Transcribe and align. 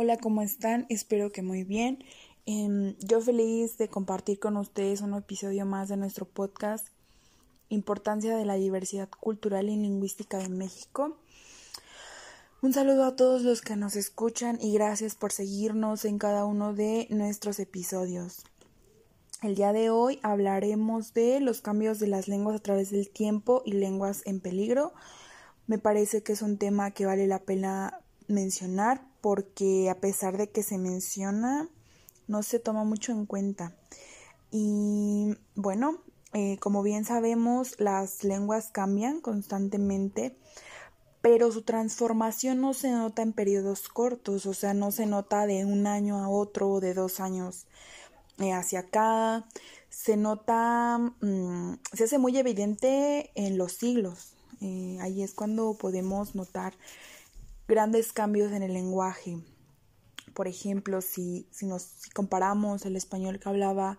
Hola, 0.00 0.16
¿cómo 0.16 0.42
están? 0.42 0.86
Espero 0.90 1.32
que 1.32 1.42
muy 1.42 1.64
bien. 1.64 2.04
Em, 2.46 2.94
yo 3.00 3.20
feliz 3.20 3.78
de 3.78 3.88
compartir 3.88 4.38
con 4.38 4.56
ustedes 4.56 5.00
un 5.00 5.12
episodio 5.12 5.66
más 5.66 5.88
de 5.88 5.96
nuestro 5.96 6.24
podcast 6.24 6.86
Importancia 7.68 8.36
de 8.36 8.44
la 8.44 8.54
diversidad 8.54 9.08
cultural 9.08 9.68
y 9.68 9.74
lingüística 9.74 10.40
en 10.40 10.56
México. 10.56 11.18
Un 12.62 12.72
saludo 12.72 13.06
a 13.06 13.16
todos 13.16 13.42
los 13.42 13.60
que 13.60 13.74
nos 13.74 13.96
escuchan 13.96 14.56
y 14.60 14.72
gracias 14.72 15.16
por 15.16 15.32
seguirnos 15.32 16.04
en 16.04 16.18
cada 16.18 16.44
uno 16.44 16.74
de 16.74 17.08
nuestros 17.10 17.58
episodios. 17.58 18.44
El 19.42 19.56
día 19.56 19.72
de 19.72 19.90
hoy 19.90 20.20
hablaremos 20.22 21.12
de 21.12 21.40
los 21.40 21.60
cambios 21.60 21.98
de 21.98 22.06
las 22.06 22.28
lenguas 22.28 22.54
a 22.54 22.62
través 22.62 22.92
del 22.92 23.10
tiempo 23.10 23.62
y 23.66 23.72
lenguas 23.72 24.22
en 24.26 24.38
peligro. 24.38 24.92
Me 25.66 25.78
parece 25.78 26.22
que 26.22 26.34
es 26.34 26.42
un 26.42 26.56
tema 26.56 26.92
que 26.92 27.04
vale 27.04 27.26
la 27.26 27.40
pena 27.40 27.98
mencionar 28.28 29.07
porque 29.20 29.90
a 29.90 30.00
pesar 30.00 30.36
de 30.36 30.50
que 30.50 30.62
se 30.62 30.78
menciona, 30.78 31.68
no 32.26 32.42
se 32.42 32.58
toma 32.58 32.84
mucho 32.84 33.12
en 33.12 33.26
cuenta. 33.26 33.74
Y 34.50 35.36
bueno, 35.54 35.98
eh, 36.32 36.58
como 36.58 36.82
bien 36.82 37.04
sabemos, 37.04 37.80
las 37.80 38.24
lenguas 38.24 38.70
cambian 38.70 39.20
constantemente, 39.20 40.36
pero 41.20 41.50
su 41.50 41.62
transformación 41.62 42.60
no 42.60 42.74
se 42.74 42.90
nota 42.90 43.22
en 43.22 43.32
periodos 43.32 43.88
cortos, 43.88 44.46
o 44.46 44.54
sea, 44.54 44.74
no 44.74 44.90
se 44.92 45.06
nota 45.06 45.46
de 45.46 45.64
un 45.64 45.86
año 45.86 46.22
a 46.22 46.28
otro 46.28 46.70
o 46.70 46.80
de 46.80 46.94
dos 46.94 47.20
años 47.20 47.66
eh, 48.38 48.52
hacia 48.52 48.80
acá. 48.80 49.46
Se 49.90 50.16
nota, 50.16 50.98
mm, 51.20 51.74
se 51.92 52.04
hace 52.04 52.18
muy 52.18 52.36
evidente 52.38 53.30
en 53.34 53.58
los 53.58 53.72
siglos. 53.72 54.34
Eh, 54.60 54.98
ahí 55.00 55.22
es 55.22 55.34
cuando 55.34 55.74
podemos 55.74 56.34
notar 56.34 56.74
grandes 57.68 58.12
cambios 58.12 58.52
en 58.52 58.62
el 58.62 58.72
lenguaje. 58.72 59.38
Por 60.34 60.48
ejemplo, 60.48 61.00
si, 61.02 61.46
si 61.50 61.66
nos 61.66 62.08
comparamos 62.14 62.84
el 62.86 62.96
español 62.96 63.38
que 63.38 63.48
hablaba 63.48 63.98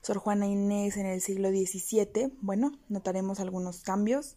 Sor 0.00 0.18
Juana 0.18 0.46
Inés 0.46 0.96
en 0.96 1.06
el 1.06 1.20
siglo 1.20 1.50
XVII, 1.50 2.32
bueno, 2.40 2.72
notaremos 2.88 3.38
algunos 3.38 3.82
cambios. 3.82 4.36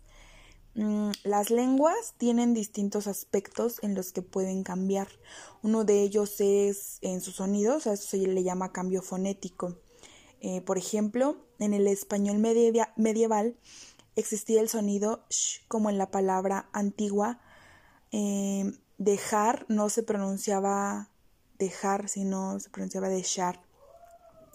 Mm, 0.75 1.11
las 1.23 1.51
lenguas 1.51 2.15
tienen 2.17 2.53
distintos 2.53 3.07
aspectos 3.07 3.79
en 3.81 3.95
los 3.95 4.11
que 4.11 4.21
pueden 4.21 4.63
cambiar. 4.63 5.07
Uno 5.63 5.85
de 5.85 6.01
ellos 6.01 6.41
es 6.41 6.97
en 7.01 7.21
sus 7.21 7.35
sonidos, 7.35 7.87
a 7.87 7.93
eso 7.93 8.07
se 8.07 8.17
le 8.17 8.43
llama 8.43 8.73
cambio 8.73 9.01
fonético. 9.01 9.77
Eh, 10.41 10.61
por 10.61 10.77
ejemplo, 10.77 11.37
en 11.59 11.73
el 11.73 11.87
español 11.87 12.39
medieval 12.97 13.55
existía 14.17 14.61
el 14.61 14.69
sonido 14.69 15.25
sh 15.29 15.65
como 15.67 15.89
en 15.89 15.97
la 15.97 16.11
palabra 16.11 16.69
antigua 16.73 17.39
eh, 18.17 18.71
dejar 18.97 19.65
no 19.67 19.89
se 19.89 20.01
pronunciaba 20.01 21.09
dejar, 21.59 22.07
sino 22.07 22.57
se 22.61 22.69
pronunciaba 22.69 23.09
dejar. 23.09 23.61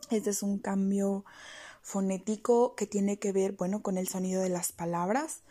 Este 0.08 0.30
es 0.30 0.42
un 0.42 0.58
cambio 0.58 1.26
fonético 1.82 2.74
que 2.74 2.86
tiene 2.86 3.18
que 3.18 3.32
ver, 3.32 3.52
bueno, 3.52 3.82
con 3.82 3.98
el 3.98 4.08
sonido 4.08 4.40
de 4.40 4.48
las 4.48 4.72
palabras. 4.72 5.42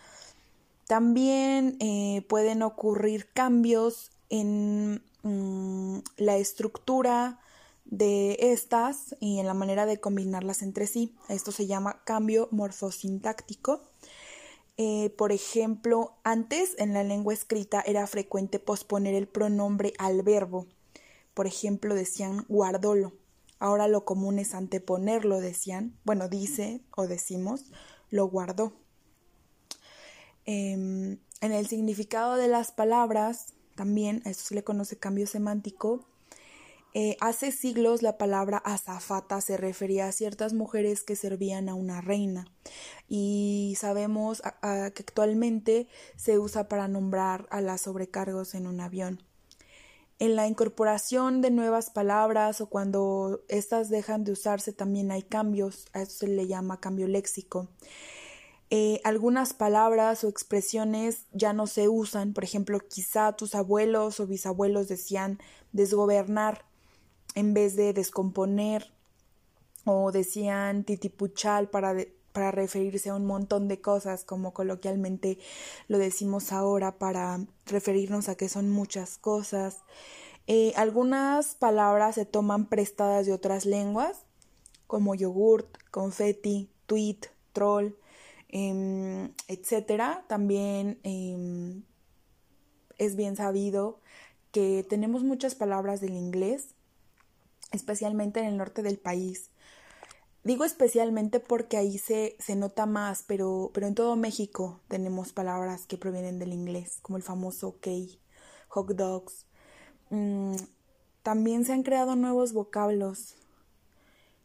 También 0.87 1.77
eh, 1.79 2.25
pueden 2.27 2.63
ocurrir 2.63 3.29
cambios 3.31 4.09
en 4.29 5.03
mm, 5.21 5.99
la 6.17 6.37
estructura 6.37 7.39
de 7.85 8.37
estas 8.39 9.15
y 9.19 9.37
en 9.37 9.45
la 9.45 9.53
manera 9.53 9.85
de 9.85 9.99
combinarlas 9.99 10.63
entre 10.63 10.87
sí. 10.87 11.15
Esto 11.27 11.51
se 11.51 11.67
llama 11.67 12.01
cambio 12.05 12.47
morfosintáctico. 12.49 13.83
Eh, 14.81 15.09
por 15.17 15.33
ejemplo, 15.33 16.15
antes 16.23 16.73
en 16.77 16.93
la 16.93 17.03
lengua 17.03 17.33
escrita 17.33 17.83
era 17.85 18.07
frecuente 18.07 18.59
posponer 18.59 19.13
el 19.13 19.27
pronombre 19.27 19.91
al 19.97 20.21
verbo. 20.23 20.67
Por 21.33 21.47
ejemplo, 21.47 21.95
decían 21.95 22.45
guardolo. 22.47 23.11
Ahora 23.59 23.89
lo 23.89 24.05
común 24.05 24.39
es 24.39 24.53
anteponerlo, 24.53 25.41
decían. 25.41 25.99
Bueno, 26.05 26.29
dice 26.29 26.79
o 26.95 27.07
decimos, 27.07 27.65
lo 28.09 28.29
guardó. 28.29 28.71
Em, 30.45 31.17
en 31.41 31.51
el 31.51 31.67
significado 31.67 32.37
de 32.37 32.47
las 32.47 32.71
palabras, 32.71 33.47
también, 33.75 34.21
a 34.23 34.29
esto 34.29 34.45
se 34.45 34.55
le 34.55 34.63
conoce 34.63 34.97
cambio 34.97 35.27
semántico, 35.27 36.05
eh, 36.93 37.17
hace 37.21 37.51
siglos 37.51 38.01
la 38.01 38.17
palabra 38.17 38.57
azafata 38.57 39.41
se 39.41 39.57
refería 39.57 40.07
a 40.07 40.11
ciertas 40.11 40.53
mujeres 40.53 41.03
que 41.03 41.15
servían 41.15 41.69
a 41.69 41.75
una 41.75 42.01
reina 42.01 42.47
y 43.07 43.75
sabemos 43.79 44.41
que 44.41 45.03
actualmente 45.03 45.87
se 46.15 46.39
usa 46.39 46.67
para 46.67 46.87
nombrar 46.87 47.47
a 47.51 47.61
las 47.61 47.81
sobrecargos 47.81 48.55
en 48.55 48.65
un 48.65 48.81
avión. 48.81 49.23
En 50.19 50.35
la 50.35 50.47
incorporación 50.47 51.41
de 51.41 51.49
nuevas 51.49 51.91
palabras 51.91 52.59
o 52.59 52.67
cuando 52.67 53.41
éstas 53.47 53.89
dejan 53.89 54.25
de 54.25 54.33
usarse 54.33 54.73
también 54.73 55.11
hay 55.11 55.23
cambios, 55.23 55.85
a 55.93 56.01
eso 56.01 56.11
se 56.11 56.27
le 56.27 56.45
llama 56.45 56.81
cambio 56.81 57.07
léxico. 57.07 57.69
Eh, 58.69 58.99
algunas 59.03 59.53
palabras 59.53 60.23
o 60.23 60.27
expresiones 60.27 61.25
ya 61.31 61.53
no 61.53 61.67
se 61.67 61.87
usan, 61.87 62.33
por 62.33 62.43
ejemplo, 62.43 62.79
quizá 62.79 63.31
tus 63.31 63.55
abuelos 63.55 64.19
o 64.19 64.27
bisabuelos 64.27 64.89
decían 64.89 65.39
desgobernar 65.71 66.65
en 67.35 67.53
vez 67.53 67.75
de 67.75 67.93
descomponer 67.93 68.91
o 69.85 70.11
decían 70.11 70.83
titipuchal 70.83 71.69
para, 71.69 71.95
para 72.31 72.51
referirse 72.51 73.09
a 73.09 73.15
un 73.15 73.25
montón 73.25 73.67
de 73.67 73.81
cosas 73.81 74.23
como 74.23 74.53
coloquialmente 74.53 75.39
lo 75.87 75.97
decimos 75.97 76.51
ahora 76.51 76.97
para 76.97 77.39
referirnos 77.65 78.29
a 78.29 78.35
que 78.35 78.49
son 78.49 78.69
muchas 78.69 79.17
cosas. 79.17 79.79
Eh, 80.47 80.73
algunas 80.75 81.55
palabras 81.55 82.15
se 82.15 82.25
toman 82.25 82.65
prestadas 82.67 83.25
de 83.25 83.33
otras 83.33 83.65
lenguas 83.65 84.25
como 84.87 85.13
yogurt, 85.13 85.77
confeti, 85.91 86.71
tweet, 86.87 87.19
troll, 87.53 87.93
em, 88.47 89.31
etcétera. 89.47 90.25
También 90.27 90.99
em, 91.03 91.83
es 92.97 93.15
bien 93.15 93.35
sabido 93.35 93.99
que 94.51 94.83
tenemos 94.89 95.23
muchas 95.23 95.53
palabras 95.53 96.01
del 96.01 96.15
inglés 96.15 96.73
especialmente 97.71 98.39
en 98.39 98.47
el 98.47 98.57
norte 98.57 98.81
del 98.81 98.97
país. 98.97 99.51
Digo 100.43 100.63
especialmente 100.63 101.39
porque 101.39 101.77
ahí 101.77 101.97
se, 101.97 102.35
se 102.39 102.55
nota 102.55 102.85
más, 102.85 103.23
pero, 103.27 103.71
pero 103.73 103.87
en 103.87 103.95
todo 103.95 104.15
México 104.15 104.79
tenemos 104.87 105.33
palabras 105.33 105.85
que 105.85 105.97
provienen 105.97 106.39
del 106.39 106.53
inglés, 106.53 106.99
como 107.01 107.17
el 107.17 107.23
famoso 107.23 107.67
ok, 107.69 107.87
hot 108.69 108.89
dogs. 108.91 109.45
Mm, 110.09 110.55
también 111.23 111.65
se 111.65 111.73
han 111.73 111.83
creado 111.83 112.15
nuevos 112.15 112.53
vocablos, 112.53 113.35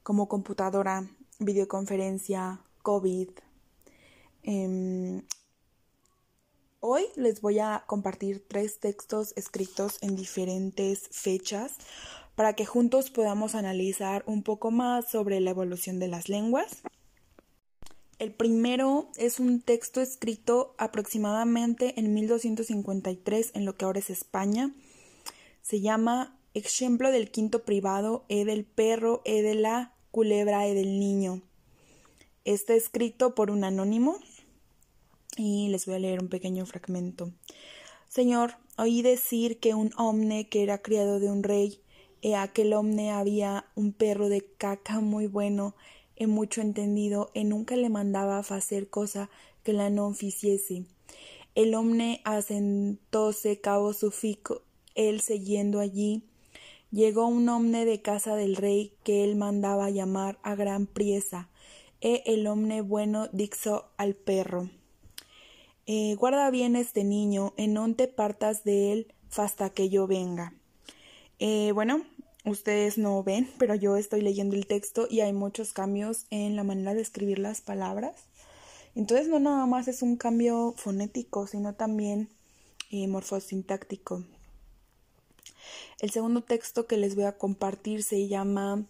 como 0.03 0.29
computadora, 0.29 1.09
videoconferencia, 1.39 2.61
COVID. 2.83 3.31
Em, 4.43 5.23
hoy 6.81 7.07
les 7.17 7.41
voy 7.41 7.61
a 7.61 7.85
compartir 7.87 8.45
tres 8.47 8.81
textos 8.81 9.33
escritos 9.37 9.99
en 10.03 10.17
diferentes 10.17 11.09
fechas 11.11 11.79
para 12.35 12.55
que 12.55 12.67
juntos 12.67 13.11
podamos 13.11 13.55
analizar 13.55 14.25
un 14.27 14.43
poco 14.43 14.71
más 14.71 15.11
sobre 15.11 15.41
la 15.41 15.51
evolución 15.51 15.99
de 15.99 16.09
las 16.09 16.29
lenguas. 16.29 16.83
El 18.19 18.33
primero 18.33 19.11
es 19.17 19.41
un 19.41 19.61
texto 19.61 20.01
escrito 20.01 20.75
aproximadamente 20.79 21.99
en 21.99 22.15
1253 22.15 23.53
en 23.55 23.65
lo 23.65 23.77
que 23.77 23.85
ahora 23.85 23.99
es 23.99 24.11
España. 24.11 24.73
Se 25.63 25.81
llama 25.81 26.39
Ejemplo 26.55 27.11
del 27.11 27.31
quinto 27.31 27.65
privado 27.65 28.25
e 28.29 28.45
del 28.45 28.65
perro 28.65 29.23
e 29.25 29.43
de 29.43 29.55
la 29.55 29.93
culebra 30.13 30.67
e 30.69 30.75
del 30.75 31.01
niño. 31.01 31.43
Está 32.45 32.75
escrito 32.75 33.35
por 33.35 33.51
un 33.51 33.65
anónimo 33.65 34.19
y 35.37 35.69
les 35.69 35.87
voy 35.87 35.97
a 35.97 35.99
leer 35.99 36.21
un 36.21 36.29
pequeño 36.29 36.67
fragmento. 36.67 37.33
Señor, 38.09 38.57
oí 38.79 39.03
decir 39.03 39.59
que 39.59 39.75
un 39.75 39.93
hombre 39.97 40.49
que 40.49 40.63
era 40.63 40.79
criado 40.79 41.19
de 41.19 41.33
un 41.33 41.43
rey 41.43 41.81
e 42.25 42.37
aquel 42.37 42.73
hombre 42.73 43.11
había 43.11 43.67
un 43.75 43.93
perro 43.93 44.31
de 44.31 44.41
caca 44.41 45.01
muy 45.01 45.27
bueno 45.27 45.75
e 46.17 46.27
mucho 46.27 46.63
entendido 46.63 47.31
e 47.35 47.45
nunca 47.45 47.77
le 47.77 47.91
mandaba 47.91 48.39
hacer 48.39 48.89
cosa 48.89 49.29
que 49.63 49.75
la 49.75 49.91
no 49.91 50.11
ficiese. 50.15 50.87
El 51.55 51.75
hombre 51.75 52.23
asentóse 52.25 53.61
cabo 53.61 53.93
su 53.93 54.11
fico, 54.11 54.63
él 54.95 55.21
siguiendo 55.21 55.81
allí. 55.81 56.23
Llegó 56.91 57.27
un 57.27 57.47
hombre 57.51 57.85
de 57.85 58.01
casa 58.01 58.35
del 58.37 58.57
rey 58.57 58.95
que 59.05 59.23
él 59.23 59.37
mandaba 59.37 59.91
llamar 59.91 60.39
a 60.43 60.55
gran 60.55 60.87
priesa, 60.87 61.51
e 62.01 62.23
el 62.25 62.47
hombre 62.47 62.81
bueno 62.81 63.29
dixo 63.33 63.91
al 63.99 64.15
perro. 64.15 64.71
Eh, 65.85 66.15
guarda 66.15 66.51
bien 66.51 66.75
este 66.75 67.05
niño, 67.05 67.53
en 67.59 67.75
no 67.75 67.95
te 67.95 68.09
partas 68.09 68.65
de 68.65 68.93
él 68.93 69.15
hasta 69.37 69.69
que 69.69 69.91
yo 69.91 70.07
venga. 70.07 70.55
Eh, 71.39 71.73
bueno, 71.73 72.05
ustedes 72.45 72.99
no 72.99 73.23
ven, 73.23 73.51
pero 73.59 73.75
yo 73.75 73.97
estoy 73.97 74.21
leyendo 74.21 74.55
el 74.55 74.67
texto 74.67 75.07
y 75.11 75.21
hay 75.21 75.33
muchos 75.33 75.73
cambios 75.73 76.27
en 76.31 76.57
la 76.57 76.65
manera 76.65 76.95
de 76.95 77.03
escribir 77.03 77.39
las 77.39 77.61
palabras. 77.61 78.15
Entonces 78.95 79.29
no 79.29 79.41
nada 79.41 79.67
más 79.67 79.89
es 79.89 80.03
un 80.03 80.17
cambio 80.17 80.75
fonético, 80.77 81.47
sino 81.47 81.75
también 81.75 82.29
eh, 82.91 83.09
morfosintáctico. 83.09 84.25
El 86.01 86.11
segundo 86.11 86.43
texto 86.43 86.87
que 86.87 86.97
les 86.97 87.15
voy 87.15 87.25
a 87.25 87.39
compartir 87.39 88.03
se 88.03 88.29
llama 88.29 88.87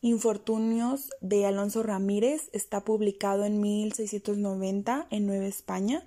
Infortunios 0.00 1.10
de 1.20 1.44
Alonso 1.46 1.82
Ramírez. 1.82 2.48
Está 2.52 2.84
publicado 2.84 3.44
en 3.44 3.60
1690 3.60 5.08
en 5.10 5.26
Nueva 5.26 5.46
España 5.46 6.06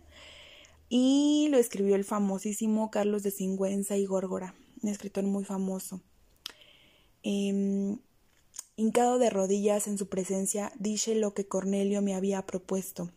y 0.89 1.47
lo 1.51 1.57
escribió 1.57 1.95
el 1.95 2.03
famosísimo 2.03 2.89
Carlos 2.89 3.23
de 3.23 3.31
Singüenza 3.31 3.97
y 3.97 4.05
Górgora, 4.05 4.55
un 4.81 4.89
escritor 4.89 5.23
muy 5.23 5.43
famoso. 5.43 6.01
Em, 7.27 7.97
hincado 8.75 9.17
de 9.17 9.31
rodillas 9.31 9.87
en 9.87 9.97
su 9.97 10.07
presencia, 10.09 10.71
dije 10.77 11.15
lo 11.15 11.33
que 11.33 11.47
Cornelio 11.47 12.03
me 12.03 12.13
había 12.13 12.45
propuesto. 12.45 13.09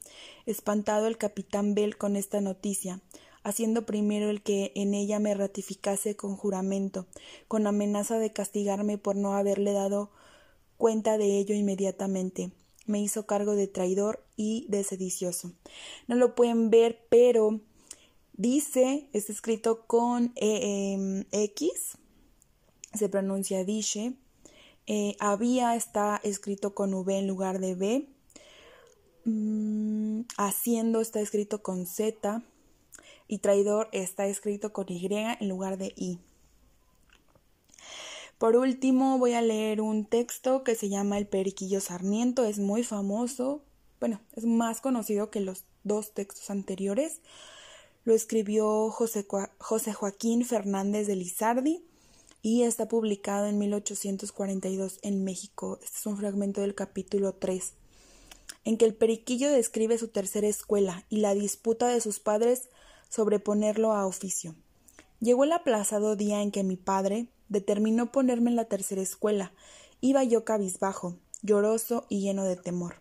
Espantado 0.46 1.06
el 1.06 1.18
capitán 1.18 1.74
Bell 1.74 1.98
con 1.98 2.16
esta 2.16 2.40
noticia, 2.40 3.02
haciendo 3.42 3.84
primero 3.84 4.30
el 4.30 4.40
que 4.40 4.72
en 4.74 4.94
ella 4.94 5.18
me 5.18 5.34
ratificase 5.34 6.16
con 6.16 6.36
juramento, 6.36 7.06
con 7.48 7.66
amenaza 7.66 8.18
de 8.18 8.32
castigarme 8.32 8.96
por 8.96 9.14
no 9.14 9.34
haberle 9.34 9.72
dado 9.72 10.10
cuenta 10.78 11.18
de 11.18 11.38
ello 11.38 11.54
inmediatamente. 11.54 12.50
Me 12.86 13.02
hizo 13.02 13.26
cargo 13.26 13.56
de 13.56 13.68
traidor 13.68 14.24
y 14.36 14.64
de 14.70 14.84
sedicioso. 14.84 15.52
No 16.06 16.14
lo 16.16 16.34
pueden 16.34 16.70
ver, 16.70 17.04
pero 17.10 17.60
dice, 18.32 19.10
está 19.12 19.32
escrito 19.32 19.86
con 19.86 20.32
e, 20.34 20.94
em, 20.94 21.24
X, 21.30 21.98
se 22.98 23.08
pronuncia 23.08 23.64
dice. 23.64 24.14
Eh, 24.86 25.16
había 25.20 25.74
está 25.76 26.18
escrito 26.22 26.74
con 26.74 26.94
V 26.94 27.18
en 27.18 27.26
lugar 27.26 27.58
de 27.58 27.74
B. 27.74 28.08
Mm, 29.24 30.22
haciendo 30.36 31.00
está 31.00 31.20
escrito 31.20 31.62
con 31.62 31.86
Z. 31.86 32.42
Y 33.26 33.38
traidor 33.38 33.88
está 33.92 34.26
escrito 34.26 34.72
con 34.72 34.86
Y 34.88 35.06
en 35.12 35.48
lugar 35.48 35.76
de 35.76 35.92
I. 35.96 36.18
Por 38.38 38.56
último, 38.56 39.18
voy 39.18 39.34
a 39.34 39.42
leer 39.42 39.80
un 39.80 40.06
texto 40.06 40.64
que 40.64 40.74
se 40.74 40.88
llama 40.88 41.18
El 41.18 41.26
Periquillo 41.26 41.80
Sarmiento. 41.80 42.44
Es 42.44 42.58
muy 42.58 42.84
famoso. 42.84 43.62
Bueno, 44.00 44.20
es 44.34 44.46
más 44.46 44.80
conocido 44.80 45.30
que 45.30 45.40
los 45.40 45.64
dos 45.82 46.14
textos 46.14 46.48
anteriores. 46.48 47.20
Lo 48.04 48.14
escribió 48.14 48.90
José, 48.90 49.26
José 49.58 49.92
Joaquín 49.92 50.46
Fernández 50.46 51.06
de 51.06 51.16
Lizardi 51.16 51.84
y 52.42 52.62
está 52.62 52.88
publicado 52.88 53.46
en 53.46 53.58
1842 53.58 55.00
en 55.02 55.24
México. 55.24 55.78
Este 55.82 55.98
es 55.98 56.06
un 56.06 56.16
fragmento 56.16 56.60
del 56.60 56.74
capítulo 56.74 57.34
3, 57.34 57.72
en 58.64 58.76
que 58.76 58.84
el 58.84 58.94
periquillo 58.94 59.50
describe 59.50 59.98
su 59.98 60.08
tercera 60.08 60.46
escuela 60.46 61.04
y 61.08 61.18
la 61.18 61.34
disputa 61.34 61.88
de 61.88 62.00
sus 62.00 62.20
padres 62.20 62.68
sobre 63.08 63.40
ponerlo 63.40 63.92
a 63.92 64.06
oficio. 64.06 64.54
Llegó 65.20 65.44
el 65.44 65.52
aplazado 65.52 66.14
día 66.14 66.42
en 66.42 66.52
que 66.52 66.62
mi 66.62 66.76
padre, 66.76 67.28
determinó 67.48 68.12
ponerme 68.12 68.50
en 68.50 68.56
la 68.56 68.66
tercera 68.66 69.02
escuela. 69.02 69.52
Iba 70.00 70.22
yo 70.22 70.44
cabizbajo, 70.44 71.16
lloroso 71.42 72.06
y 72.08 72.20
lleno 72.20 72.44
de 72.44 72.56
temor. 72.56 72.96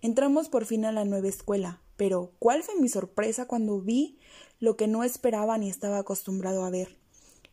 Entramos 0.00 0.48
por 0.48 0.64
fin 0.64 0.84
a 0.84 0.92
la 0.92 1.04
nueva 1.04 1.28
escuela, 1.28 1.80
pero 1.96 2.32
¿cuál 2.38 2.62
fue 2.62 2.80
mi 2.80 2.88
sorpresa 2.88 3.46
cuando 3.46 3.80
vi 3.80 4.18
lo 4.60 4.76
que 4.76 4.88
no 4.88 5.04
esperaba 5.04 5.58
ni 5.58 5.68
estaba 5.68 5.98
acostumbrado 5.98 6.64
a 6.64 6.70
ver? 6.70 7.01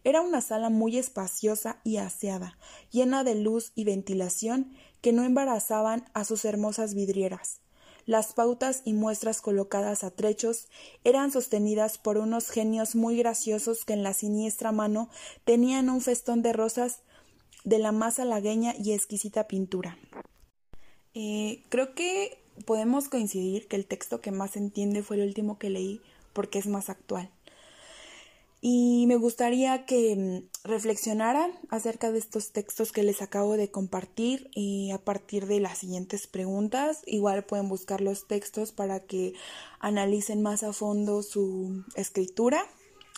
Era 0.04 0.22
una 0.22 0.42
sala 0.42 0.70
muy 0.70 0.98
espaciosa 0.98 1.80
y 1.84 1.98
aseada, 1.98 2.58
llena 2.92 3.24
de 3.24 3.36
luz 3.36 3.72
y 3.76 3.84
ventilación 3.84 4.74
que 5.02 5.14
no 5.14 5.24
embarazaban 5.24 6.10
a 6.14 6.24
sus 6.24 6.46
hermosas 6.46 6.94
vidrieras. 6.94 7.62
Las 8.06 8.34
pautas 8.34 8.82
y 8.86 8.94
muestras 8.94 9.40
colocadas 9.42 10.04
a 10.04 10.12
trechos 10.12 10.68
eran 11.04 11.32
sostenidas 11.32 11.98
por 11.98 12.18
unos 12.18 12.50
genios 12.50 12.96
muy 12.96 13.18
graciosos 13.18 13.86
que 13.86 13.94
en 13.94 14.04
la 14.04 14.14
siniestra 14.14 14.72
mano 14.72 15.10
tenían 15.44 15.90
un 15.90 16.02
festón 16.02 16.42
de 16.42 16.54
rosas 16.54 17.02
de 17.66 17.78
la 17.78 17.92
más 17.92 18.20
halagueña 18.20 18.74
y 18.78 18.94
exquisita 18.94 19.48
pintura. 19.48 19.98
Eh, 21.14 21.64
creo 21.70 21.94
que 21.94 22.40
podemos 22.66 23.10
coincidir 23.10 23.68
que 23.68 23.76
el 23.76 23.86
texto 23.86 24.22
que 24.22 24.32
más 24.32 24.56
entiende 24.56 25.04
fue 25.04 25.18
el 25.18 25.28
último 25.28 25.60
que 25.60 25.70
leí 25.70 26.02
porque 26.34 26.60
es 26.60 26.68
más 26.68 26.90
actual. 26.90 27.30
Y 28.62 29.06
me 29.08 29.16
gustaría 29.16 29.86
que 29.86 30.16
mm, 30.16 30.68
reflexionaran 30.68 31.52
acerca 31.70 32.12
de 32.12 32.20
estos 32.20 32.52
textos 32.52 32.92
que 32.92 33.04
les 33.04 33.22
acabo 33.22 33.56
de 33.56 33.72
compartir 33.72 34.50
y 34.54 34.92
a 34.92 34.98
partir 34.98 35.46
de 35.46 35.62
las 35.62 35.78
siguientes 35.78 36.28
preguntas. 36.28 37.02
Igual 37.06 37.46
pueden 37.46 37.70
buscar 37.70 38.02
los 38.02 38.28
textos 38.28 38.74
para 38.74 39.00
que 39.00 39.34
analicen 39.80 40.42
más 40.42 40.64
a 40.64 40.74
fondo 40.74 41.24
su 41.24 41.86
escritura 41.96 42.62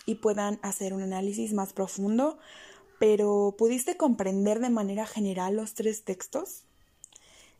y 0.06 0.16
puedan 0.16 0.60
hacer 0.62 0.94
un 0.94 1.02
análisis 1.02 1.52
más 1.52 1.72
profundo. 1.72 2.38
Pero 3.00 3.56
¿pudiste 3.58 3.96
comprender 3.96 4.60
de 4.60 4.70
manera 4.70 5.06
general 5.06 5.56
los 5.56 5.74
tres 5.74 6.04
textos? 6.04 6.62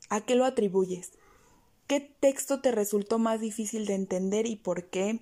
¿A 0.09 0.21
qué 0.21 0.35
lo 0.35 0.45
atribuyes? 0.45 1.11
¿Qué 1.87 1.99
texto 1.99 2.61
te 2.61 2.71
resultó 2.71 3.19
más 3.19 3.41
difícil 3.41 3.85
de 3.85 3.95
entender 3.95 4.47
y 4.47 4.55
por 4.55 4.89
qué? 4.89 5.19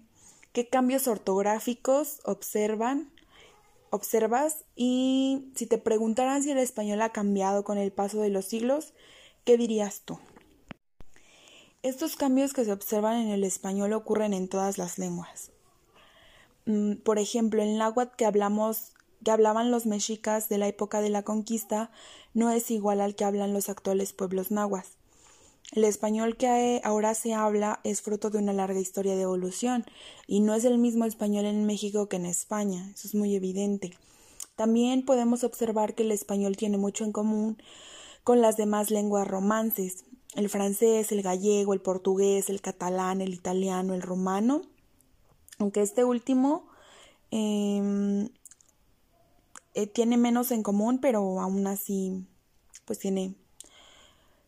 Qué 0.54 0.68
cambios 0.68 1.08
ortográficos 1.08 2.20
observan, 2.26 3.12
observas 3.90 4.64
y 4.76 5.52
si 5.56 5.66
te 5.66 5.78
preguntaran 5.78 6.44
si 6.44 6.52
el 6.52 6.58
español 6.58 7.02
ha 7.02 7.10
cambiado 7.10 7.64
con 7.64 7.78
el 7.78 7.92
paso 7.92 8.22
de 8.22 8.30
los 8.30 8.46
siglos, 8.46 8.94
¿qué 9.44 9.58
dirías 9.58 10.02
tú? 10.06 10.20
Estos 11.84 12.16
cambios 12.16 12.54
que 12.54 12.66
se 12.66 12.72
observan 12.72 13.18
en 13.18 13.30
el 13.30 13.44
español 13.44 13.94
ocurren 13.94 14.34
en 14.34 14.48
todas 14.48 14.78
las 14.78 15.00
lenguas. 15.00 15.52
Mm, 16.66 16.96
por 16.98 17.18
ejemplo, 17.18 17.64
el 17.64 17.78
náhuatl 17.78 18.16
que 18.16 18.26
hablamos 18.26 18.94
que 19.24 19.32
hablaban 19.32 19.72
los 19.72 19.86
mexicas 19.86 20.50
de 20.50 20.58
la 20.58 20.68
época 20.68 21.02
de 21.02 21.10
la 21.10 21.24
conquista 21.24 21.92
no 22.34 22.50
es 22.50 22.72
igual 22.72 23.02
al 23.02 23.16
que 23.16 23.24
hablan 23.24 23.54
los 23.54 23.70
actuales 23.70 24.14
pueblos 24.14 24.52
nahuas. 24.52 24.98
El 25.72 25.86
español 25.86 26.36
que 26.36 26.82
ahora 26.84 27.14
se 27.14 27.34
habla 27.34 27.80
es 27.86 28.02
fruto 28.02 28.30
de 28.30 28.38
una 28.38 28.52
larga 28.52 28.80
historia 28.80 29.16
de 29.16 29.22
evolución 29.22 29.86
y 30.28 30.42
no 30.42 30.54
es 30.54 30.66
el 30.66 30.78
mismo 30.78 31.06
español 31.06 31.46
en 31.46 31.66
México 31.66 32.10
que 32.10 32.18
en 32.18 32.26
España, 32.26 32.92
eso 32.94 33.08
es 33.08 33.16
muy 33.16 33.36
evidente. 33.36 33.94
También 34.58 35.06
podemos 35.06 35.46
observar 35.46 35.96
que 35.96 36.04
el 36.04 36.12
español 36.12 36.58
tiene 36.58 36.78
mucho 36.78 37.06
en 37.06 37.14
común 37.14 37.58
con 38.26 38.42
las 38.42 38.58
demás 38.58 38.92
lenguas 38.92 39.26
romances, 39.26 40.04
el 40.36 40.50
francés, 40.50 41.14
el 41.14 41.22
gallego, 41.22 41.74
el 41.74 41.82
portugués, 41.82 42.50
el 42.50 42.60
catalán, 42.60 43.22
el 43.22 43.34
italiano, 43.34 43.94
el 43.94 44.02
romano, 44.02 44.64
aunque 45.58 45.82
este 45.82 46.04
último 46.04 46.68
em, 47.32 48.28
eh, 49.74 49.88
tiene 49.88 50.18
menos 50.18 50.52
en 50.52 50.64
común, 50.64 51.00
pero 51.00 51.40
aún 51.40 51.66
así 51.66 52.28
pues 52.84 53.00
tiene 53.00 53.36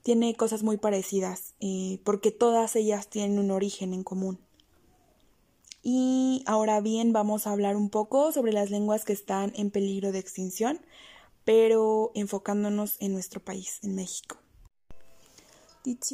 tiene 0.03 0.35
cosas 0.35 0.63
muy 0.63 0.77
parecidas, 0.77 1.55
eh, 1.61 1.99
porque 2.03 2.31
todas 2.31 2.75
ellas 2.75 3.07
tienen 3.07 3.39
un 3.39 3.51
origen 3.51 3.93
en 3.93 4.03
común. 4.03 4.39
Y 5.81 6.43
ahora 6.45 6.79
bien, 6.81 7.11
vamos 7.11 7.47
a 7.47 7.51
hablar 7.51 7.75
un 7.75 7.89
poco 7.89 8.31
sobre 8.31 8.53
las 8.53 8.69
lenguas 8.69 9.05
que 9.05 9.13
están 9.13 9.51
en 9.55 9.71
peligro 9.71 10.11
de 10.11 10.19
extinción, 10.19 10.79
pero 11.45 12.11
enfocándonos 12.15 12.97
en 12.99 13.13
nuestro 13.13 13.41
país, 13.41 13.79
en 13.81 13.95
México. 13.95 14.37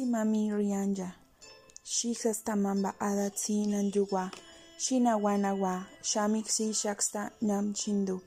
Mami 0.06 0.52
Rianja, 0.52 1.20
Tamamba 2.44 2.96
Adatsi 2.98 3.66
Nanyugua, 3.66 4.32
Shinawanawa, 4.78 5.88
Shamiksi 6.02 6.72
Shaksta 6.72 7.32
Nam 7.40 7.74
Chindu. 7.74 8.22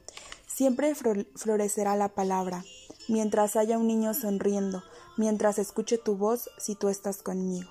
Siempre 0.48 0.94
florecerá 0.96 1.98
la 1.98 2.10
palabra, 2.10 2.64
mientras 3.08 3.56
haya 3.56 3.78
un 3.78 3.88
niño 3.88 4.14
sonriendo, 4.14 4.84
mientras 5.18 5.60
escuche 5.60 5.98
tu 5.98 6.16
voz 6.16 6.50
si 6.58 6.76
tú 6.76 6.90
estás 6.90 7.22
conmigo. 7.22 7.70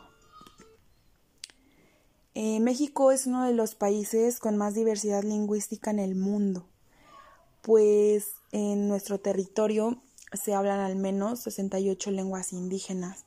Eh, 2.35 2.61
México 2.61 3.13
es 3.13 3.27
uno 3.27 3.45
de 3.45 3.53
los 3.53 3.75
países 3.75 4.39
con 4.39 4.57
más 4.57 4.75
diversidad 4.75 5.23
lingüística 5.23 5.91
en 5.91 5.99
el 5.99 6.15
mundo, 6.15 6.67
pues 7.61 8.35
en 8.53 8.89
nuestro 8.89 9.21
territorio 9.21 10.03
se 10.33 10.55
hablan 10.55 10.81
al 10.81 10.97
menos 10.97 11.41
68 11.41 12.11
lenguas 12.11 12.53
indígenas. 12.53 13.25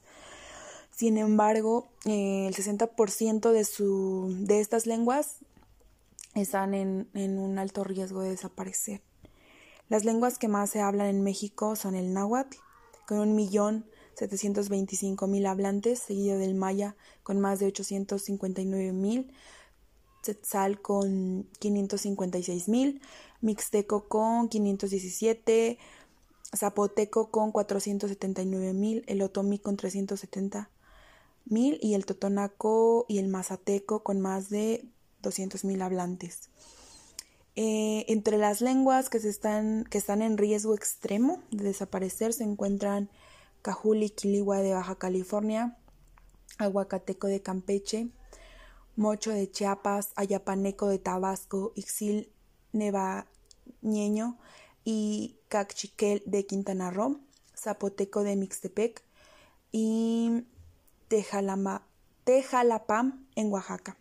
Sin 0.90 1.18
embargo, 1.18 1.88
eh, 2.06 2.48
el 2.48 2.56
60% 2.56 3.52
de, 3.52 3.66
su, 3.66 4.34
de 4.40 4.60
estas 4.60 4.88
lenguas 4.88 5.38
están 6.34 6.74
en, 6.74 7.10
en 7.14 7.38
un 7.38 7.60
alto 7.60 7.84
riesgo 7.84 8.22
de 8.22 8.30
desaparecer. 8.30 9.02
Las 9.88 10.04
lenguas 10.04 10.38
que 10.38 10.48
más 10.48 10.72
se 10.72 10.82
hablan 10.82 11.08
en 11.08 11.24
México 11.24 11.76
son 11.76 11.96
el 11.96 12.14
náhuatl, 12.14 12.58
con 13.08 13.20
un 13.20 13.36
millón 13.36 13.86
725 14.16 15.28
mil 15.28 15.46
hablantes, 15.46 16.00
seguido 16.00 16.38
del 16.40 16.56
maya 16.56 16.96
con 17.22 17.40
más 17.40 17.60
de 17.60 17.68
859 17.68 18.94
mil, 18.94 19.32
Tzetzal 20.22 20.82
con 20.82 21.48
556 21.60 22.68
mil, 22.68 23.02
Mixteco 23.42 24.08
con 24.08 24.50
517, 24.50 25.78
Zapoteco 26.56 27.30
con 27.30 27.52
479 27.52 28.74
mil, 28.74 29.04
el 29.08 29.22
Otomí 29.22 29.60
con 29.60 29.78
370 29.78 30.70
mil 31.46 31.78
y 31.82 31.94
el 31.94 32.06
Totonaco 32.06 33.06
y 33.08 33.20
el 33.20 33.28
Mazateco 33.28 34.02
con 34.02 34.20
más 34.20 34.50
de 34.50 34.86
200 35.22 35.64
mil 35.64 35.82
hablantes. 35.84 36.50
Eh, 37.58 38.06
entre 38.10 38.38
las 38.38 38.60
lenguas 38.60 39.10
que, 39.10 39.20
se 39.20 39.30
están, 39.30 39.86
que 39.86 39.98
están 39.98 40.22
en 40.22 40.38
riesgo 40.38 40.76
extremo 40.76 41.42
de 41.52 41.64
desaparecer 41.64 42.34
se 42.34 42.44
encuentran 42.44 43.10
Cajuli 43.62 44.10
Quiligua 44.10 44.58
de 44.58 44.74
Baja 44.74 44.96
California, 44.96 45.78
Aguacateco 46.58 47.28
de 47.28 47.42
Campeche, 47.42 48.10
Mocho 48.98 49.32
de 49.32 49.50
Chiapas, 49.50 50.12
Ayapaneco 50.16 50.88
de 50.88 51.00
Tabasco, 51.00 51.72
Ixil 51.76 52.30
Nevañeño 52.74 54.38
y 54.84 55.38
Cachiquel 55.48 56.24
de 56.26 56.46
Quintana 56.46 56.92
Roo, 56.92 57.22
Zapoteco 57.58 58.24
de 58.24 58.36
Mixtepec 58.36 59.02
y 59.72 60.44
Tejalapam 61.08 61.80
en 63.36 63.52
Oaxaca. 63.52 63.98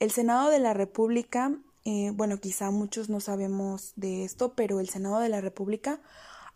El 0.00 0.10
Senado 0.10 0.50
de 0.50 0.60
la 0.60 0.74
República, 0.74 1.58
eh, 1.90 2.10
bueno, 2.14 2.38
quizá 2.38 2.70
muchos 2.70 3.08
no 3.08 3.18
sabemos 3.18 3.94
de 3.96 4.22
esto, 4.22 4.52
pero 4.52 4.78
el 4.78 4.90
Senado 4.90 5.20
de 5.20 5.30
la 5.30 5.40
República 5.40 6.02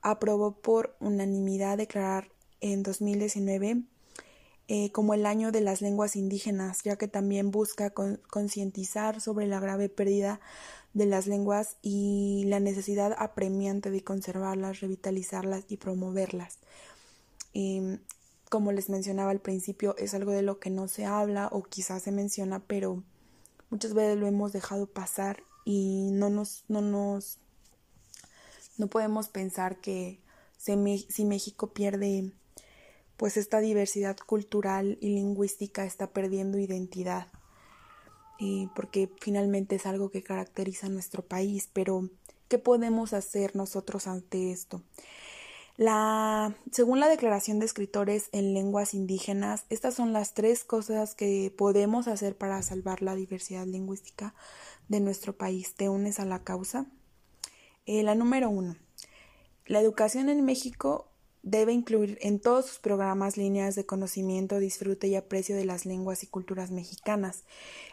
aprobó 0.02 0.60
por 0.60 0.94
unanimidad 1.00 1.78
declarar 1.78 2.28
en 2.60 2.82
2019 2.82 3.80
eh, 4.68 4.92
como 4.92 5.14
el 5.14 5.24
año 5.24 5.50
de 5.50 5.62
las 5.62 5.80
lenguas 5.80 6.16
indígenas, 6.16 6.82
ya 6.82 6.96
que 6.96 7.08
también 7.08 7.50
busca 7.50 7.94
concientizar 8.28 9.22
sobre 9.22 9.46
la 9.46 9.58
grave 9.58 9.88
pérdida 9.88 10.38
de 10.92 11.06
las 11.06 11.26
lenguas 11.26 11.78
y 11.80 12.44
la 12.48 12.60
necesidad 12.60 13.16
apremiante 13.16 13.90
de 13.90 14.04
conservarlas, 14.04 14.80
revitalizarlas 14.80 15.64
y 15.66 15.78
promoverlas. 15.78 16.58
Em, 17.54 18.00
como 18.50 18.70
les 18.70 18.90
mencionaba 18.90 19.30
al 19.30 19.40
principio, 19.40 19.96
es 19.96 20.12
algo 20.12 20.32
de 20.32 20.42
lo 20.42 20.58
que 20.58 20.68
no 20.68 20.88
se 20.88 21.06
habla 21.06 21.48
o 21.50 21.62
quizás 21.62 22.02
se 22.02 22.12
menciona, 22.12 22.60
pero 22.66 23.02
muchas 23.72 23.94
veces 23.94 24.18
lo 24.18 24.26
hemos 24.26 24.52
dejado 24.52 24.86
pasar 24.86 25.42
y 25.64 26.10
no 26.12 26.28
nos, 26.28 26.64
no 26.68 26.82
nos, 26.82 27.38
no 28.76 28.86
podemos 28.88 29.28
pensar 29.28 29.80
que 29.80 30.20
si 30.58 31.24
México 31.24 31.72
pierde 31.72 32.32
pues 33.16 33.38
esta 33.38 33.60
diversidad 33.60 34.16
cultural 34.26 34.98
y 35.00 35.14
lingüística 35.14 35.86
está 35.86 36.10
perdiendo 36.10 36.58
identidad, 36.58 37.28
porque 38.74 39.08
finalmente 39.20 39.76
es 39.76 39.86
algo 39.86 40.10
que 40.10 40.22
caracteriza 40.22 40.88
a 40.88 40.90
nuestro 40.90 41.24
país, 41.24 41.70
pero 41.72 42.10
¿qué 42.48 42.58
podemos 42.58 43.14
hacer 43.14 43.56
nosotros 43.56 44.06
ante 44.06 44.52
esto? 44.52 44.82
La, 45.78 46.54
según 46.70 47.00
la 47.00 47.08
Declaración 47.08 47.58
de 47.58 47.64
Escritores 47.64 48.28
en 48.32 48.52
Lenguas 48.52 48.92
Indígenas, 48.92 49.64
estas 49.70 49.94
son 49.94 50.12
las 50.12 50.34
tres 50.34 50.64
cosas 50.64 51.14
que 51.14 51.52
podemos 51.56 52.08
hacer 52.08 52.36
para 52.36 52.60
salvar 52.62 53.00
la 53.00 53.14
diversidad 53.14 53.66
lingüística 53.66 54.34
de 54.88 55.00
nuestro 55.00 55.32
país. 55.32 55.74
¿Te 55.74 55.88
unes 55.88 56.20
a 56.20 56.26
la 56.26 56.44
causa? 56.44 56.86
Eh, 57.86 58.02
la 58.02 58.14
número 58.14 58.50
uno. 58.50 58.76
La 59.64 59.80
educación 59.80 60.28
en 60.28 60.44
México 60.44 61.08
debe 61.42 61.72
incluir 61.72 62.18
en 62.20 62.38
todos 62.38 62.66
sus 62.66 62.78
programas 62.78 63.36
líneas 63.36 63.74
de 63.74 63.86
conocimiento, 63.86 64.58
disfrute 64.58 65.08
y 65.08 65.16
aprecio 65.16 65.56
de 65.56 65.64
las 65.64 65.86
lenguas 65.86 66.22
y 66.22 66.26
culturas 66.26 66.70
mexicanas. 66.70 67.44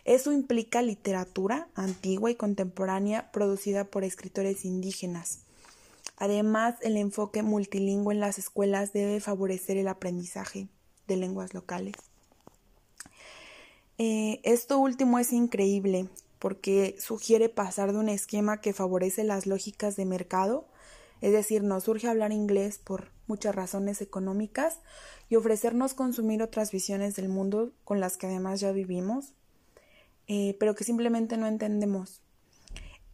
Eso 0.04 0.34
implica 0.34 0.82
literatura 0.82 1.70
antigua 1.76 2.30
y 2.30 2.36
contemporánea 2.36 3.32
producida 3.32 3.86
por 3.86 4.04
escritores 4.04 4.66
indígenas. 4.66 5.46
Además, 6.20 6.76
el 6.82 6.98
enfoque 6.98 7.44
multilingüe 7.44 8.14
en 8.14 8.20
las 8.20 8.38
escuelas 8.38 8.92
debe 8.92 9.22
favorecer 9.22 9.78
el 9.78 9.88
aprendizaje 9.88 10.68
de 11.08 11.16
lenguas 11.16 11.54
locales. 11.54 11.96
Eh, 13.98 14.42
esto 14.44 14.80
último 14.80 15.18
es 15.18 15.32
increíble 15.34 16.08
porque 16.40 16.96
sugiere 17.00 17.50
pasar 17.50 17.94
de 17.94 18.00
un 18.00 18.10
esquema 18.10 18.62
que 18.62 18.74
favorece 18.74 19.24
las 19.24 19.46
lógicas 19.46 19.96
de 19.96 20.06
mercado, 20.06 20.68
es 21.22 21.34
decir, 21.34 21.64
nos 21.64 21.84
surge 21.84 22.08
hablar 22.08 22.32
inglés 22.32 22.78
por 22.78 23.12
muchas 23.28 23.56
razones 23.56 24.02
económicas 24.02 24.80
y 25.30 25.36
ofrecernos 25.36 25.94
consumir 25.94 26.42
otras 26.42 26.72
visiones 26.72 27.16
del 27.16 27.30
mundo 27.30 27.72
con 27.84 28.00
las 28.00 28.18
que 28.18 28.28
además 28.28 28.60
ya 28.60 28.72
vivimos, 28.72 29.34
eh, 30.28 30.56
pero 30.60 30.76
que 30.76 30.84
simplemente 30.84 31.38
no 31.38 31.48
entendemos. 31.48 32.22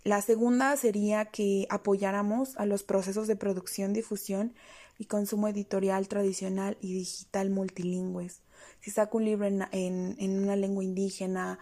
La 0.05 0.21
segunda 0.21 0.77
sería 0.77 1.25
que 1.25 1.65
apoyáramos 1.71 2.55
a 2.57 2.67
los 2.67 2.83
procesos 2.83 3.25
de 3.25 3.35
producción, 3.35 3.91
difusión 3.91 4.53
y 4.99 5.05
consumo 5.05 5.47
editorial 5.47 6.07
tradicional 6.07 6.77
y 6.79 6.93
digital 6.93 7.49
multilingües. 7.49 8.43
Si 8.81 8.91
saco 8.91 9.17
un 9.17 9.25
libro 9.25 9.47
en, 9.47 10.43
una 10.43 10.55
lengua 10.55 10.83
indígena, 10.83 11.57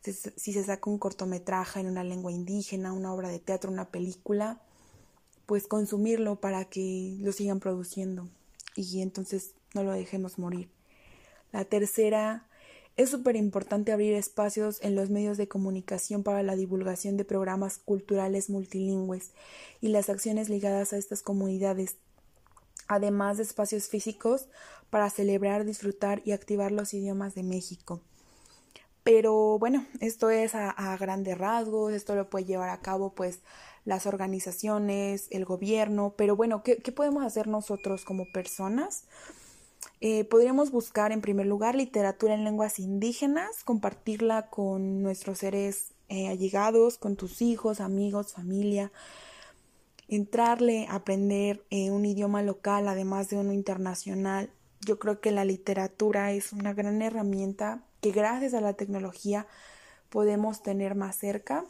si 0.00 0.52
se 0.52 0.62
saca 0.62 0.88
un 0.88 0.98
cortometraje 0.98 1.80
en 1.80 1.88
una 1.88 2.04
lengua 2.04 2.30
indígena, 2.30 2.92
una 2.92 3.12
obra 3.12 3.30
de 3.30 3.40
teatro, 3.40 3.72
una 3.72 3.90
película, 3.90 4.62
pues 5.46 5.66
consumirlo 5.66 6.40
para 6.40 6.66
que 6.66 7.16
lo 7.18 7.32
sigan 7.32 7.58
produciendo 7.58 8.28
y 8.76 9.02
entonces 9.02 9.54
no 9.74 9.82
lo 9.82 9.90
dejemos 9.90 10.38
morir. 10.38 10.70
La 11.50 11.64
tercera, 11.64 12.46
es 12.98 13.10
súper 13.10 13.36
importante 13.36 13.92
abrir 13.92 14.12
espacios 14.14 14.80
en 14.82 14.96
los 14.96 15.08
medios 15.08 15.38
de 15.38 15.46
comunicación 15.48 16.24
para 16.24 16.42
la 16.42 16.56
divulgación 16.56 17.16
de 17.16 17.24
programas 17.24 17.78
culturales 17.78 18.50
multilingües 18.50 19.30
y 19.80 19.88
las 19.88 20.10
acciones 20.10 20.48
ligadas 20.48 20.92
a 20.92 20.98
estas 20.98 21.22
comunidades, 21.22 21.96
además 22.88 23.36
de 23.36 23.44
espacios 23.44 23.88
físicos 23.88 24.48
para 24.90 25.08
celebrar, 25.10 25.64
disfrutar 25.64 26.22
y 26.24 26.32
activar 26.32 26.72
los 26.72 26.92
idiomas 26.92 27.36
de 27.36 27.44
México. 27.44 28.02
Pero 29.04 29.58
bueno, 29.60 29.86
esto 30.00 30.28
es 30.28 30.56
a, 30.56 30.68
a 30.68 30.96
grandes 30.96 31.38
rasgos, 31.38 31.92
esto 31.92 32.16
lo 32.16 32.28
puede 32.28 32.46
llevar 32.46 32.68
a 32.68 32.80
cabo 32.80 33.14
pues 33.14 33.38
las 33.88 34.06
organizaciones, 34.06 35.28
el 35.30 35.46
gobierno, 35.46 36.14
pero 36.16 36.36
bueno, 36.36 36.62
¿qué, 36.62 36.76
podemos 36.92 37.24
hacer 37.24 37.46
nosotros 37.46 38.04
como 38.04 38.26
personas? 38.32 39.04
Eh, 40.00 40.24
podríamos 40.24 40.70
buscar 40.70 41.10
en 41.10 41.20
primer 41.20 41.46
lugar 41.46 41.74
literatura 41.74 42.34
en 42.34 42.44
lenguas 42.44 42.78
indígenas, 42.78 43.64
compartirla 43.64 44.48
con 44.48 45.02
nuestros 45.02 45.38
seres 45.38 45.92
eh, 46.08 46.28
allegados, 46.28 46.98
con 46.98 47.16
tus 47.16 47.42
hijos, 47.42 47.80
amigos, 47.80 48.32
familia, 48.32 48.92
entrarle 50.06 50.86
a 50.88 50.96
aprender 50.96 51.64
eh, 51.70 51.90
un 51.90 52.04
idioma 52.04 52.42
local 52.42 52.88
además 52.88 53.28
de 53.28 53.36
uno 53.36 53.52
internacional. 53.52 54.50
Yo 54.80 54.98
creo 54.98 55.20
que 55.20 55.32
la 55.32 55.44
literatura 55.44 56.32
es 56.32 56.52
una 56.52 56.72
gran 56.72 57.02
herramienta 57.02 57.82
que 58.00 58.12
gracias 58.12 58.54
a 58.54 58.60
la 58.60 58.74
tecnología 58.74 59.46
podemos 60.08 60.62
tener 60.62 60.94
más 60.94 61.16
cerca 61.16 61.64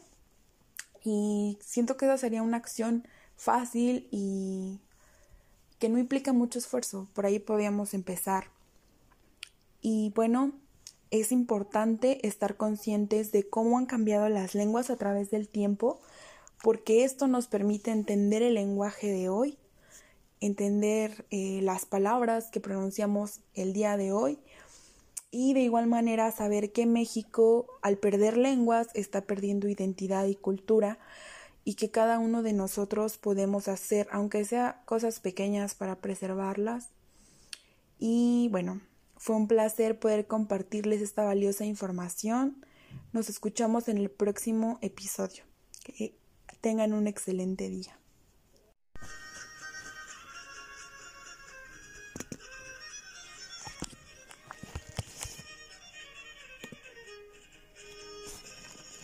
y 1.02 1.58
siento 1.60 1.96
que 1.96 2.04
esa 2.04 2.18
sería 2.18 2.42
una 2.42 2.58
acción 2.58 3.08
fácil 3.36 4.08
y 4.10 4.80
que 5.78 5.88
no 5.88 5.98
implica 5.98 6.32
mucho 6.32 6.58
esfuerzo. 6.58 7.08
Por 7.14 7.26
ahí 7.26 7.38
podríamos 7.38 7.94
empezar. 7.94 8.50
Y 9.80 10.12
bueno, 10.14 10.52
es 11.10 11.32
importante 11.32 12.26
estar 12.26 12.56
conscientes 12.56 13.32
de 13.32 13.48
cómo 13.48 13.78
han 13.78 13.86
cambiado 13.86 14.28
las 14.28 14.54
lenguas 14.54 14.90
a 14.90 14.96
través 14.96 15.30
del 15.30 15.48
tiempo, 15.48 16.00
porque 16.62 17.04
esto 17.04 17.28
nos 17.28 17.46
permite 17.46 17.90
entender 17.90 18.42
el 18.42 18.54
lenguaje 18.54 19.10
de 19.12 19.28
hoy, 19.28 19.56
entender 20.40 21.24
eh, 21.30 21.60
las 21.62 21.86
palabras 21.86 22.50
que 22.50 22.60
pronunciamos 22.60 23.40
el 23.54 23.72
día 23.72 23.96
de 23.96 24.12
hoy 24.12 24.38
y 25.30 25.52
de 25.54 25.60
igual 25.60 25.86
manera 25.86 26.30
saber 26.32 26.72
que 26.72 26.86
México 26.86 27.66
al 27.82 27.98
perder 27.98 28.36
lenguas 28.36 28.88
está 28.94 29.22
perdiendo 29.22 29.68
identidad 29.68 30.26
y 30.26 30.34
cultura 30.34 30.98
y 31.68 31.74
que 31.74 31.90
cada 31.90 32.18
uno 32.18 32.42
de 32.42 32.54
nosotros 32.54 33.18
podemos 33.18 33.68
hacer, 33.68 34.08
aunque 34.10 34.42
sea 34.46 34.80
cosas 34.86 35.20
pequeñas 35.20 35.74
para 35.74 35.96
preservarlas. 35.96 36.88
Y 37.98 38.48
bueno, 38.50 38.80
fue 39.18 39.36
un 39.36 39.48
placer 39.48 39.98
poder 39.98 40.26
compartirles 40.26 41.02
esta 41.02 41.24
valiosa 41.24 41.66
información. 41.66 42.64
Nos 43.12 43.28
escuchamos 43.28 43.88
en 43.88 43.98
el 43.98 44.10
próximo 44.10 44.78
episodio. 44.80 45.44
Que 45.84 46.16
tengan 46.62 46.94
un 46.94 47.06
excelente 47.06 47.68
día. 47.68 47.97